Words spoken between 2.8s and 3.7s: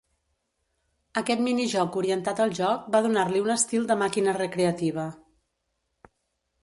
va donar-li un